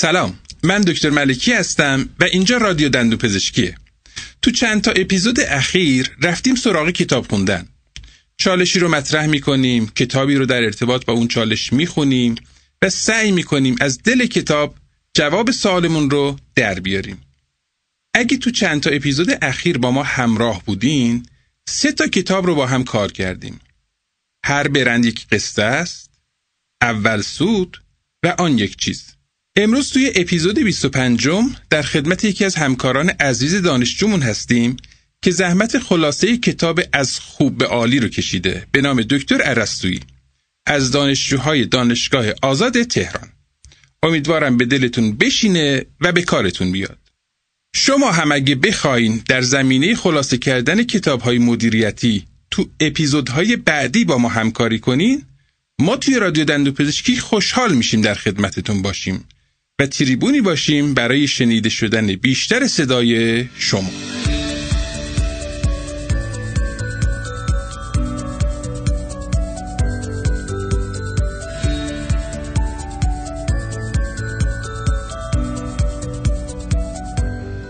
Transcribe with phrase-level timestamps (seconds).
[0.00, 0.38] سلام.
[0.62, 3.76] من دکتر ملکی هستم و اینجا رادیو دندو پزشکیه
[4.42, 7.68] تو چند تا اپیزود اخیر رفتیم سراغ کتاب خوندن.
[8.36, 12.34] چالشی رو مطرح می‌کنیم کتابی رو در ارتباط با اون چالش می‌خونیم
[12.82, 14.74] و سعی می‌کنیم از دل کتاب
[15.14, 17.20] جواب سوالمون رو در بیاریم.
[18.14, 21.26] اگه تو چند تا اپیزود اخیر با ما همراه بودین
[21.68, 23.60] سه تا کتاب رو با هم کار کردیم.
[24.44, 26.10] هر برند یک قصه است
[26.82, 27.82] اول سود
[28.22, 29.17] و آن یک چیز.
[29.60, 31.28] امروز توی اپیزود 25
[31.70, 34.76] در خدمت یکی از همکاران عزیز دانشجومون هستیم
[35.22, 40.00] که زحمت خلاصه کتاب از خوب به عالی رو کشیده به نام دکتر ارسطویی
[40.66, 43.28] از دانشجوهای دانشگاه آزاد تهران.
[44.02, 46.98] امیدوارم به دلتون بشینه و به کارتون بیاد.
[47.74, 54.18] شما هم اگه بخواین در زمینه خلاصه کردن کتاب های مدیریتی تو اپیزودهای بعدی با
[54.18, 55.22] ما همکاری کنین
[55.78, 59.24] ما توی رادیو دندو پزشکی خوشحال میشیم در خدمتتون باشیم.
[59.80, 63.90] و تریبونی باشیم برای شنیده شدن بیشتر صدای شما.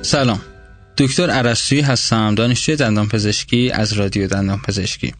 [0.02, 0.40] سلام.
[0.98, 5.14] دکتر عرستویی هستم دانشجوی دندان پزشکی از رادیو دندان پزشکی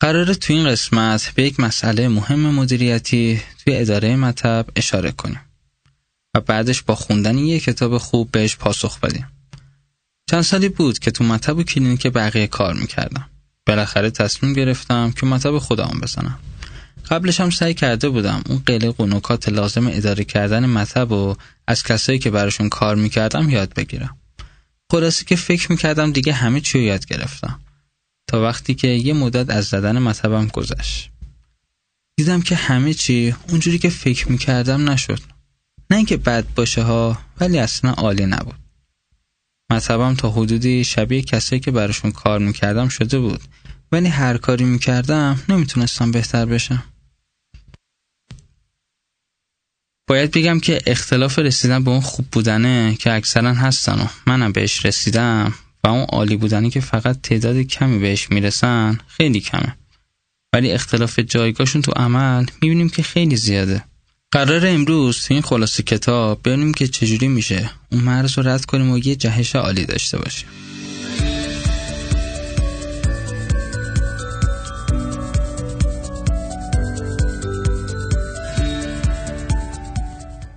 [0.00, 5.40] قراره تو این قسمت به یک مسئله مهم مدیریتی توی اداره مطب اشاره کنیم.
[6.34, 9.26] و بعدش با خوندن یک کتاب خوب بهش پاسخ بدیم.
[10.30, 13.30] چند سالی بود که تو مطب و کلینیک بقیه کار می‌کردم.
[13.66, 16.38] بالاخره تصمیم گرفتم که مطب خودم بزنم.
[17.10, 19.06] قبلش هم سعی کرده بودم اون قلق و
[19.48, 24.16] لازم اداره کردن مطب و از کسایی که براشون کار می‌کردم یاد بگیرم.
[24.92, 27.60] خلاصه که فکر می‌کردم دیگه همه چی یاد گرفتم.
[28.26, 31.10] تا وقتی که یه مدت از زدن مطبم گذشت.
[32.16, 35.33] دیدم که همه چی اونجوری که فکر می‌کردم نشد.
[35.90, 38.54] نه اینکه بد باشه ها ولی اصلا عالی نبود.
[39.70, 43.40] مطبم تا حدودی شبیه کسایی که براشون کار می‌کردم شده بود.
[43.92, 46.84] ولی هر کاری می‌کردم نمی‌تونستم بهتر بشم.
[50.08, 54.86] باید بگم که اختلاف رسیدن به اون خوب بودنه که اکثرا هستن و منم بهش
[54.86, 55.54] رسیدم
[55.84, 59.76] و اون عالی بودنی که فقط تعداد کمی بهش می‌رسن خیلی کمه.
[60.52, 63.84] ولی اختلاف جایگاهشون تو عمل می‌بینیم که خیلی زیاده.
[64.34, 67.70] قرار امروز تو این خلاصه کتاب ببینیم که چجوری میشه.
[67.92, 70.48] اون مرز رو رد کنیم و یه جهش عالی داشته باشیم.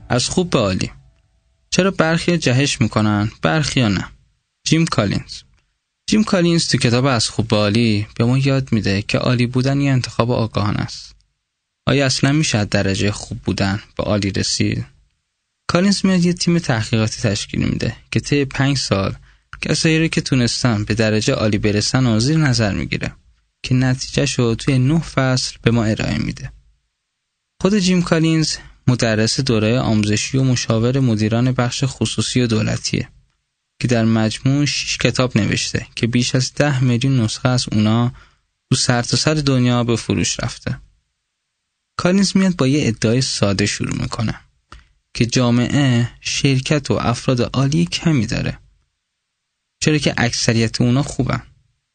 [0.10, 0.92] از خوب به عالی.
[1.70, 4.08] چرا برخی جهش می‌کنن برخی نه؟
[4.68, 5.42] جیم کالینز.
[6.10, 9.82] جیم کالینز تو کتاب از خوب به عالی به ما یاد میده که عالی بودن
[9.82, 11.17] یه انتخاب آگاهانه است.
[11.88, 14.86] آیا اصلا میشه درجه خوب بودن به عالی رسید
[15.68, 19.16] کالینز میاد یه تیم تحقیقاتی تشکیل میده که طی پنج سال
[19.62, 23.12] کسایی رو که تونستن به درجه عالی برسن و زیر نظر می‌گیره
[23.64, 26.52] که نتیجه شو توی نه فصل به ما ارائه میده
[27.62, 33.10] خود جیم کالینز مدرس دوره آموزشی و مشاور مدیران بخش خصوصی و دولتیه
[33.82, 38.12] که در مجموع 6 کتاب نوشته که بیش از ده میلیون نسخه از اونا
[38.70, 40.80] تو سرتاسر سر دنیا به فروش رفته.
[41.98, 44.40] کالینز میاد با یه ادعای ساده شروع می‌کنه
[45.14, 48.60] که جامعه شرکت و افراد عالی کمی داره.
[49.80, 51.44] چرا که اکثریت اونا خوبن.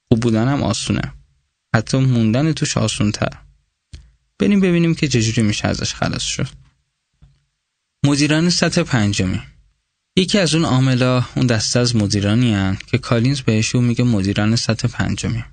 [0.09, 1.13] خوب بودن هم آسونه.
[1.75, 3.39] حتی موندن توش آسونتر.
[4.39, 6.49] بریم ببینیم که چجوری میشه ازش خلاص شد.
[8.05, 9.41] مدیران سطح پنجمی
[10.17, 14.89] یکی از اون عاملا اون دسته از مدیرانی هن که کالینز بهشون میگه مدیران سطح
[14.89, 15.45] پنجمی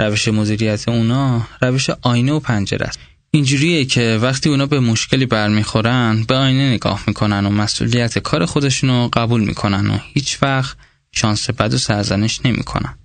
[0.00, 2.98] روش مدیریت اونا روش آینه و پنجره است
[3.34, 9.08] اینجوریه که وقتی اونا به مشکلی برمیخورن به آینه نگاه می‌کنن و مسئولیت کار خودشونو
[9.12, 10.76] قبول می‌کنن و هیچ وقت
[11.12, 12.98] شانس بد و سرزنش نمی‌کنن.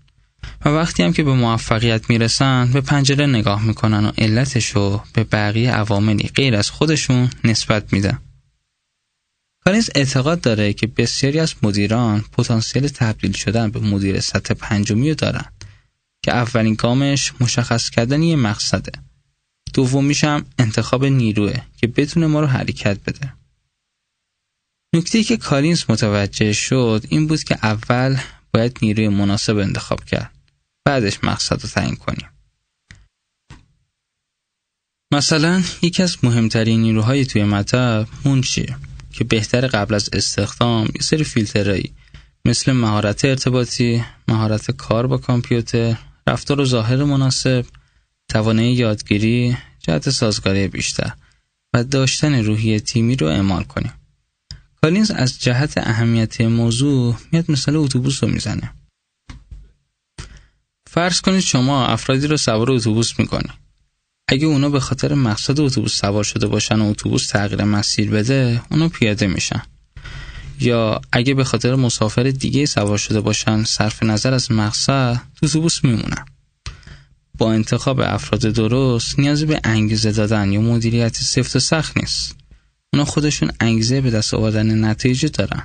[0.65, 5.71] و وقتی هم که به موفقیت می‌رسن به پنجره نگاه می‌کنن و علتشو به بقیه
[5.71, 8.19] عواملی غیر از خودشون نسبت میدن.
[9.65, 15.15] کالینز اعتقاد داره که بسیاری از مدیران پتانسیل تبدیل شدن به مدیر سطح پنجمی رو
[15.15, 15.45] دارن
[16.23, 18.91] که اولین گامش مشخص کردن یه مقصده.
[19.79, 23.33] دومیش هم انتخاب نیروه که بتونه ما رو حرکت بده.
[24.95, 28.17] نکته که کالینز متوجه شد این بود که اول
[28.53, 30.31] باید نیروی مناسب انتخاب کرد.
[30.85, 32.27] بعدش مقصد رو تعیین کنیم.
[35.13, 38.75] مثلا یکی از مهمترین نیروهای توی مطب منشیه
[39.11, 41.93] که بهتر قبل از استخدام یه سری فیلترهایی
[42.45, 45.97] مثل مهارت ارتباطی، مهارت کار با کامپیوتر،
[46.27, 47.65] رفتار و ظاهر مناسب،
[48.29, 51.13] توانایی یادگیری، جهت سازگاری بیشتر
[51.73, 53.93] و داشتن روحی تیمی رو اعمال کنیم.
[54.81, 58.73] کالینز از جهت اهمیت موضوع میاد مثال اتوبوس رو می‌زنه.
[60.87, 63.51] فرض کنید شما افرادی رو سوار اتوبوس می‌کنید
[64.27, 68.89] اگه اونا به خاطر مقصد اتوبوس سوار شده باشن و اتوبوس تغییر مسیر بده اونا
[68.89, 69.61] پیاده میشن.
[70.59, 75.83] یا اگه به خاطر مسافر دیگه سوار شده باشن صرف نظر از مقصد تو اتوبوس
[75.83, 76.25] میمونن.
[77.39, 82.35] با انتخاب افراد درست نیازی به انگیزه دادن یا مدیریت سفت و سخت نیست.
[82.93, 85.63] اونا خودشون انگیزه به دست آوردن نتیجه دارن.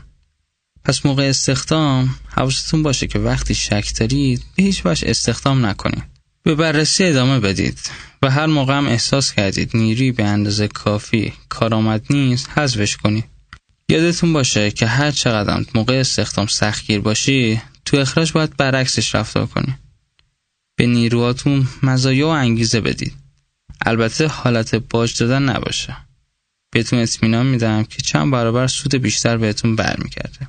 [0.84, 6.02] پس موقع استخدام حواستون باشه که وقتی شک دارید به هیچ وجه استخدام نکنید.
[6.42, 7.78] به بررسی ادامه بدید
[8.22, 13.24] و هر موقع هم احساس کردید نیروی به اندازه کافی کارآمد نیست حذفش کنید.
[13.88, 19.83] یادتون باشه که هر چقدر موقع استخدام سختگیر باشی تو اخراج باید برعکسش رفتار کنید
[20.76, 23.12] به نیروهاتون مزایا و انگیزه بدید.
[23.86, 25.96] البته حالت باج دادن نباشه.
[26.72, 30.48] بهتون اطمینان میدم که چند برابر سود بیشتر بهتون برمیگرده.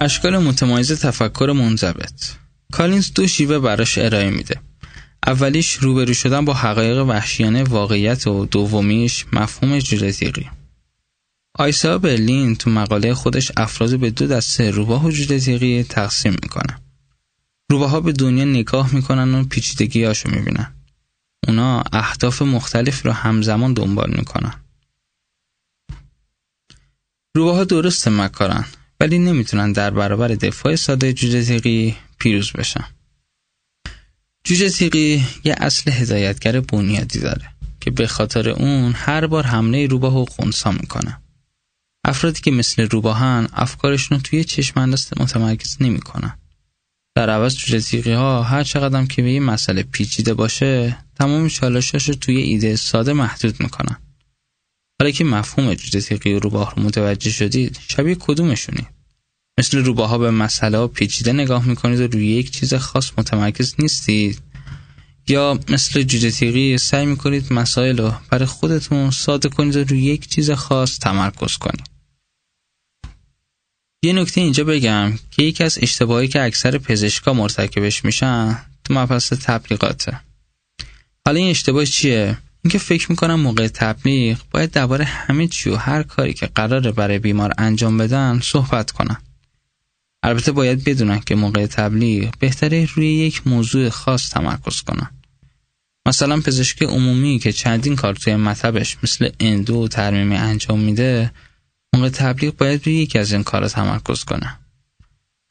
[0.00, 2.22] اشکال متمایز تفکر منضبط.
[2.72, 4.65] کالینز دو شیوه براش ارائه میده.
[5.26, 10.50] اولیش روبرو شدن با حقایق وحشیانه واقعیت و دومیش مفهوم جلتیقی
[11.58, 16.78] آیسا برلین تو مقاله خودش افراد به دو دسته روباه و جلتیقی تقسیم می‌کنه.
[17.70, 20.74] روباه ها به دنیا نگاه می‌کنن و پیچیدگی هاشو می‌بینن.
[21.48, 24.54] اونا اهداف مختلف رو همزمان دنبال می‌کنن.
[27.36, 28.64] روباه ها درست مکارن
[29.00, 32.84] ولی نمی‌تونن در برابر دفاع ساده تیغی پیروز بشن.
[34.46, 37.50] جوجه تیغی یه اصل هدایتگر بنیادی داره
[37.80, 41.20] که به خاطر اون هر بار حمله روباه و خونسا می‌کنه.
[42.04, 44.84] افرادی که مثل روباهن افکارشون رو توی چشم
[45.16, 46.38] متمرکز نمی‌کنن.
[47.16, 52.08] در عوض جوجه تیغی ها هر چقدر که به یه مسئله پیچیده باشه تمام چالشاش
[52.08, 53.96] رو توی ایده ساده محدود می‌کنن.
[55.00, 58.86] حالا که مفهوم جوجه تیغی و روباه رو متوجه شدید شبیه کدومشونی
[59.58, 64.42] مثل روباها به مسئله پیچیده نگاه می‌کنید و روی یک چیز خاص متمرکز نیستید.
[65.28, 70.28] یا مثل جوجه تیغی سعی می‌کنید مسائل رو برای خودتون ساده کنید و روی یک
[70.28, 71.86] چیز خاص تمرکز کنید.
[74.02, 79.32] یه نکته اینجا بگم که یکی از اشتباهی که اکثر پزشکا مرتکبش میشن تو مبحث
[79.32, 80.20] تبلیغاته.
[81.26, 86.02] حالا این اشتباه چیه؟ اینکه فکر می‌کنم موقع تبلیغ باید درباره همه چی و هر
[86.02, 89.16] کاری که قراره برای بیمار انجام بدن صحبت کنن.
[90.26, 95.10] البته باید بدونن که موقع تبلیغ بهتره روی یک موضوع خاص تمرکز کنن.
[96.06, 101.30] مثلا پزشک عمومی که چندین کار توی مطبش مثل اندو و ترمیمی انجام میده
[101.94, 104.58] موقع تبلیغ باید روی یکی از این کارا تمرکز کنه.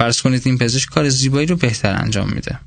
[0.02, 2.60] فرض کنید این پزشک کار زیبایی رو بهتر انجام میده.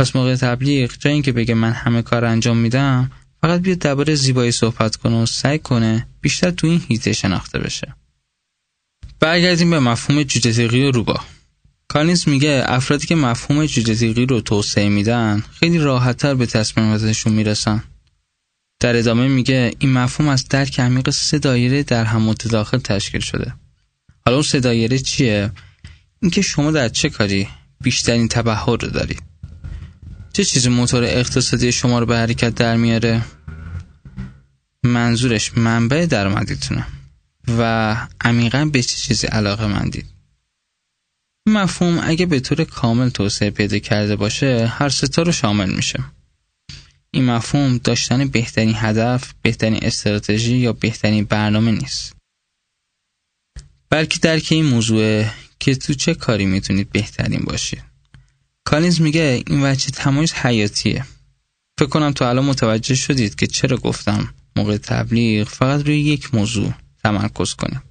[0.00, 3.10] پس موقع تبلیغ جای اینکه بگه من همه کار انجام میدم
[3.42, 7.94] فقط بیاد درباره زیبایی صحبت کنه و سعی کنه بیشتر تو این هیته شناخته بشه
[9.20, 11.20] برگردیم به مفهوم جوجه و روبا
[11.92, 17.82] کالینز میگه افرادی که مفهوم جوجه رو توسعه میدن خیلی راحتتر به تصمیماتشون می‌رسن.
[18.80, 23.54] در ادامه میگه این مفهوم از درک عمیق سه دایره در هم متداخل تشکیل شده.
[24.26, 25.50] حالا اون سه دایره چیه؟
[26.22, 27.48] اینکه شما در چه کاری
[27.80, 29.22] بیشترین تبهر رو دارید؟
[30.32, 33.22] چه چیزی موتور اقتصادی شما رو به حرکت در میاره؟
[34.82, 36.86] منظورش منبع درآمدیتونه
[37.58, 40.21] و عمیقا به چه چیزی علاقه مندید؟
[41.46, 46.04] مفهوم اگه به طور کامل توسعه پیدا کرده باشه هر ستا رو شامل میشه.
[47.10, 52.16] این مفهوم داشتن بهترین هدف، بهترین استراتژی یا بهترین برنامه نیست.
[53.90, 55.24] بلکه درک این موضوع
[55.58, 57.82] که تو چه کاری می‌تونید بهترین باشید.
[58.64, 61.04] کالینز میگه این وجه تمایز حیاتیه.
[61.78, 66.72] فکر کنم تو الان متوجه شدید که چرا گفتم موقع تبلیغ فقط روی یک موضوع
[67.04, 67.82] تمرکز کنیم.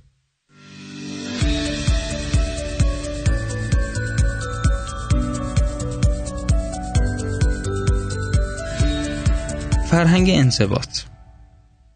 [9.92, 11.00] فرهنگ انضباط.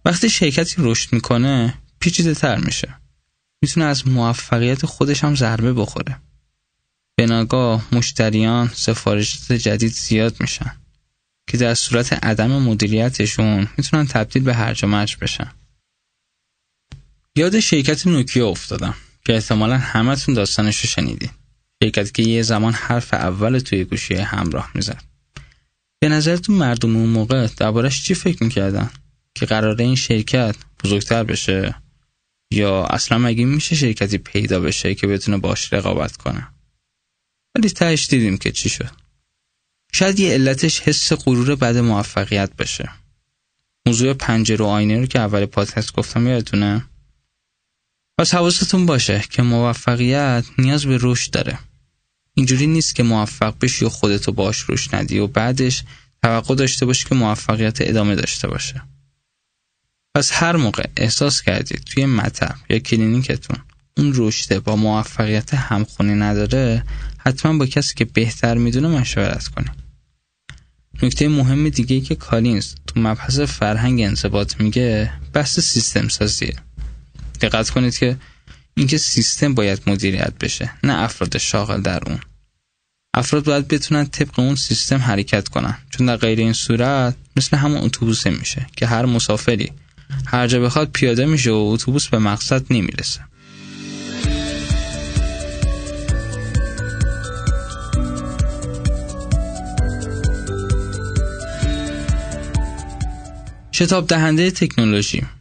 [0.05, 2.95] وقتی شرکتی رشد می‌کنه پیچیده تر میشه.
[3.61, 6.17] می‌تونه از موفقیت خودش هم ضربه بخوره.
[7.15, 10.71] به ناگاه مشتریان سفارشات جدید زیاد میشن
[11.47, 15.51] که در صورت عدم مدیریتشون می‌تونن تبدیل به هرج و مرج بشن.
[17.35, 21.31] یاد شرکت نوکیا افتادم که احتمالا همتون داستانش رو شنیدین.
[21.83, 25.14] شرکتی که یه زمان حرف اول توی گوشی همراه می‌زد.
[26.05, 28.89] به نظرتون مردم اون موقع دربارش چی فکر می‌کردن؟
[29.35, 31.75] که قراره این شرکت بزرگتر بشه؟
[32.51, 36.47] یا اصلا مگه میشه شرکتی پیدا بشه که بتونه باش رقابت کنه؟
[37.55, 38.91] ولی تهش دیدیم که چی شد.
[39.93, 42.89] شاید یه علتش حس غرور بعد موفقیت باشه
[43.87, 46.85] موضوع پنجره و آینه رو که اول پادکست گفتم یادتونه؟
[48.19, 51.59] پس حواستون باشه که موفقیت نیاز به رشد داره.
[52.37, 55.83] اینجوری نیست که موفق بشی و خودتو باش رشد ندی و بعدش
[56.23, 58.81] توقع داشته باشی که موفقیت ادامه داشته باشه.
[60.15, 63.57] پس هر موقع احساس کردید توی مطب یا کلینیکتون
[63.97, 66.83] اون رشده با موفقیت همخونی نداره
[67.17, 69.85] حتما با کسی که بهتر می‌دونه مشورت کنید
[71.03, 76.55] نکته مهم دیگه ای که کالینز تو مبحث فرهنگ انضباط میگه بحث سیستم سازیه
[77.41, 78.17] دقت کنید که
[78.77, 82.19] اینکه سیستم باید مدیریت بشه نه افراد شاغل در اون.
[83.13, 85.77] افراد باید بتونن طبق اون سیستم حرکت کنن.
[85.89, 89.71] چون در غیر این صورت مثل همون اتوبوسه میشه که هر مسافری
[90.27, 93.21] هر جا بخواد پیاده میشه و اتوبوس به مقصد نمی‌رسه.
[103.71, 105.34] شتاب دهنده تکنولوژی.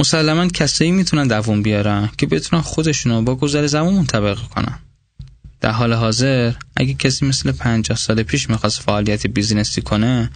[0.00, 4.78] مسلما کسایی می‌تونن دووم بیارن که بتونن خودشونو با گذر زمان منطبق کنن.
[5.60, 10.30] در حال حاضر اگه کسی مثل 50 سال پیش می‌خواست فعالیت بیزینسی کنه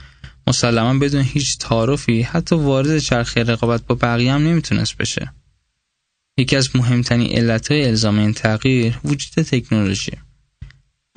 [0.47, 5.33] مسلما بدون هیچ تعارفی حتی وارد چرخه رقابت با بقیه هم نمی‌تونست بشه.
[6.39, 10.13] یکی از مهمترین علتهای الزام این تغییر وجود تکنولوژی.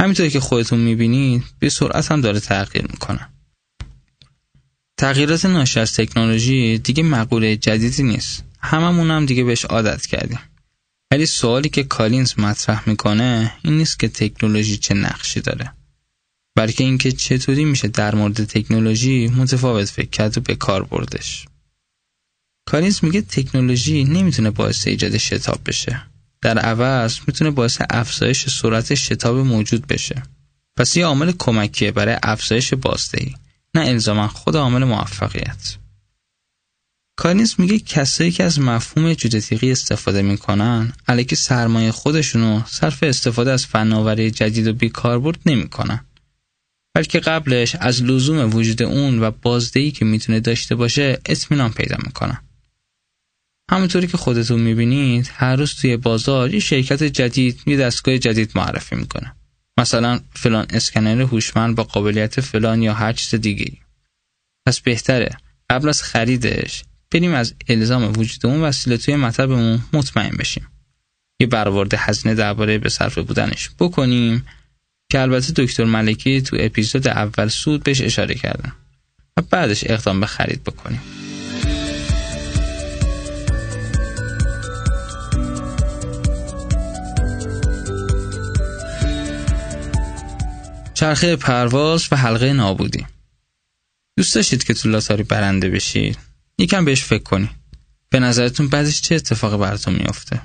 [0.02, 3.33] همینطور که خودتون می‌بینید به سرعت هم داره تغییر می‌کنه.
[5.04, 8.44] تغییرات ناشی از تکنولوژی دیگه مقوله جدیدی نیست.
[8.60, 10.40] هممون هم دیگه بهش عادت کردیم.
[11.12, 15.74] ولی سوالی که کالینز مطرح می‌کنه این نیست که تکنولوژی چه نقشی داره
[16.56, 21.46] بلکه اینکه چطوری میشه در مورد تکنولوژی متفاوت فکر کرد و به کار بردش.
[22.66, 26.02] کالینز میگه تکنولوژی نمی‌تونه باعث ایجاد شتاب بشه.
[26.42, 30.24] در عوض می‌تونه باعث افزایش سرعت شتاب موجود بشه.
[30.78, 33.36] پس یه عامل کمکیه برای افزایش بازدهی.
[33.76, 35.78] نه الزاما خود عامل موفقیت.
[37.18, 43.66] کارنیز میگه کسایی که از مفهوم جودتیقی استفاده می‌کنن علیک سرمایه خودشونو صرف استفاده از
[43.66, 46.06] فناوری جدید و بیکاربرد نمی‌کنن.
[46.96, 52.42] بلکه قبلش از لزوم وجود اون و بازدهی که می‌تونه داشته باشه اطمینان پیدا می‌کنن.
[53.72, 58.96] همونطوری که خودتون می‌بینید هر روز توی بازار یه شرکت جدید یه دستگاه جدید معرفی
[58.96, 59.36] می‌کنه.
[59.80, 63.72] مثلا فلان اسکنر هوشمند با قابلیت فلان یا هر چیز دیگه
[64.66, 65.38] پس بهتره.
[65.70, 70.68] قبل از خریدش بریم از الزام وجود اون وسیله توی مطبمون مطمئن بشیم.
[71.40, 74.46] یه برآورد هزینه درباره به صرف بودنش بکنیم
[75.12, 78.72] که البته دکتر ملکی تو اپیزود اول سود بهش اشاره کردن
[79.38, 81.02] و بعدش اقدام به خرید بکنیم.
[91.04, 93.06] چرخه پرواز و حلقه نابودی.
[94.18, 96.18] دوست داشتید که تو لاتاری برنده بشید؟
[96.58, 97.50] یکم بهش فکر کنید
[98.10, 100.42] به نظرتون بعدش چه اتفاقی براتون میافته؟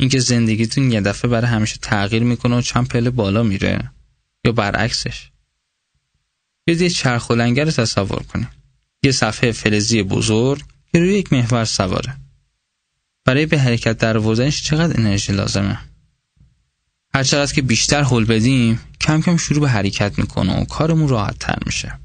[0.00, 3.90] اینکه زندگیتون یه دفعه برای همیشه تغییر می‌کنه و چند پله بالا میره؟
[4.44, 5.30] یا برعکسش؟
[6.64, 8.48] بیاید یه چرخ و لنگر تصور کنید
[9.02, 10.62] یه صفحه فلزی بزرگ
[10.92, 12.16] که روی یک محور سواره.
[13.24, 15.78] برای به حرکت در چقدر انرژی لازمه؟
[17.14, 21.38] هر چقدر که بیشتر حل بدیم کم کم شروع به حرکت می‌کنه و کارمون راحت
[21.38, 21.98] تر میشه.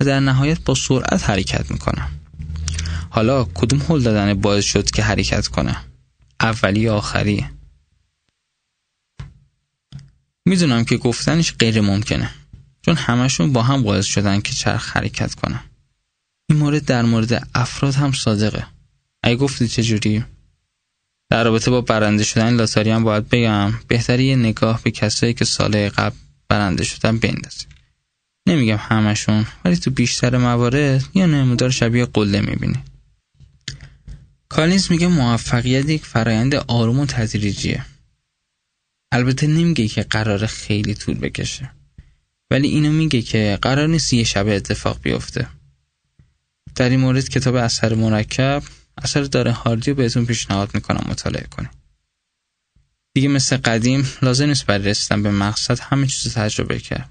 [0.00, 2.08] و در نهایت با سرعت حرکت می‌کنه.
[3.10, 5.76] حالا کدوم حل دادن باعث شد که حرکت کنه؟
[6.40, 7.46] اولی یا آخری؟
[10.46, 12.30] می‌دونم که گفتنش غیر ممکنه
[12.82, 15.60] چون همشون با هم باعث شدن که چرخ حرکت کنه.
[16.50, 18.66] این مورد در مورد افراد هم صادقه.
[19.22, 20.24] اگه گفتی چجوری؟
[21.30, 25.44] در رابطه با برنده شدن لاتاری هم باید بگم بهتری یه نگاه به کسایی که
[25.44, 26.16] سال قبل
[26.48, 27.68] برنده شدن بندازیم.
[28.46, 32.84] نمیگم همشون ولی تو بیشتر موارد یه نمودار شبیه قله می‌بینی.
[34.48, 37.84] کالینز میگه موفقیت یک فرایند آروم و تدریجیه.
[39.12, 41.70] البته نمیگه که قرار خیلی طول بکشه.
[42.50, 45.48] ولی اینو میگه که قرار نیست یه شب اتفاق بیفته.
[46.74, 48.62] در این مورد کتاب اثر مرکب
[49.02, 51.70] اثر داره هاردی رو بهتون پیشنهاد می‌کنم مطالعه کنید
[53.14, 57.10] دیگه مثل قدیم لازم نیست برای رسیدن به مقصد همه چیز تجربه کرد.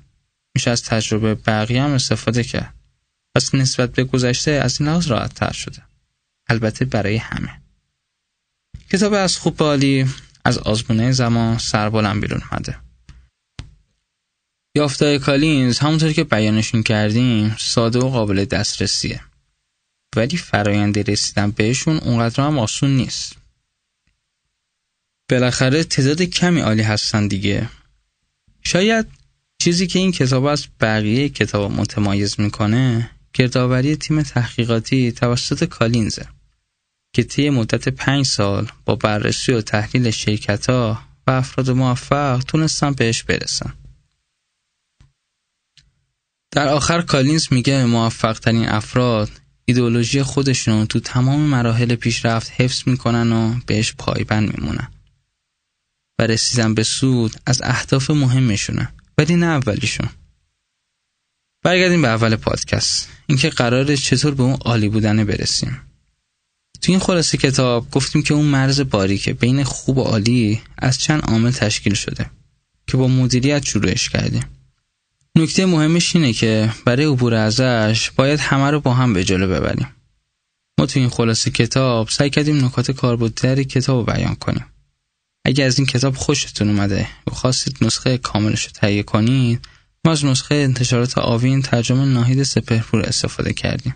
[0.56, 2.74] میشه از تجربه بقیه هم استفاده کرد.
[3.36, 5.82] پس نسبت به گذشته از این لحاظ راحت تر شده.
[6.50, 7.62] البته برای همه.
[8.92, 10.06] کتاب از خوب بالی
[10.46, 12.78] از آزمونه زمان سربالم بیرون اومده.
[14.76, 19.22] یافتای کالینز همونطور که بیانشون کردیم ساده و قابل دسترسیه.
[20.18, 23.36] ولی فرایند رسیدن بهشون اونقدر هم آسون نیست
[25.30, 27.70] بالاخره تعداد کمی عالی هستن دیگه
[28.64, 29.06] شاید
[29.62, 36.28] چیزی که این کتاب از بقیه کتاب متمایز می‌کنه گردآوری تیم تحقیقاتی توسط کالینزه
[37.14, 42.92] که طی مدت پنج سال با بررسی و تحلیل شرکت ها و افراد موفق تونستن
[42.92, 43.74] بهش برسن.
[46.52, 49.30] در آخر کالینز میگه موفق ترین افراد
[49.70, 54.88] ایدئولوژی خودشون تو تمام مراحل پیشرفت حفظ می‌کنن و بهش پایبند میمونن.
[56.20, 60.10] و رسیدن به سود از اهداف مهمشونه ولی نه اولیشون.
[61.64, 65.82] برگردیم به اول پادکست اینکه قراره چطور به اون عالی بودن برسیم.
[66.82, 71.22] تو این خلاصه کتاب گفتیم که اون مرز باریکه بین خوب و عالی از چند
[71.22, 72.30] عامل تشکیل شده
[72.88, 74.46] که با مدیریت شروعش کردیم.
[75.38, 79.88] نکته مهمش اینه که برای عبور ازش باید همه رو با هم به جلو ببریم.
[80.80, 84.66] ما تو این خلاصه کتاب سعی کردیم نکات کاربردی کتاب رو بیان کنیم.
[85.46, 89.68] اگر از این کتاب خوشتون اومده و خواستید نسخه کاملش رو تهیه کنید
[90.06, 93.96] ما از نسخه انتشارات آوین ترجمه ناهید سپهپور استفاده کردیم.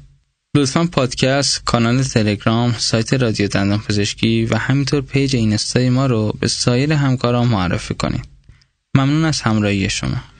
[0.55, 6.47] لطفا پادکست، کانال تلگرام، سایت رادیو دندان پزشکی و همینطور پیج اینستای ما رو به
[6.47, 8.25] سایر همکاران معرفی کنید.
[8.95, 10.30] ممنون از همراهی شما.